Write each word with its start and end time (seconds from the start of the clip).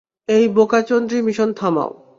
এই 0.29 0.45
বোকাচন্দ্রী 0.47 1.19
মিশন 1.21 1.49
থামাও। 1.53 1.91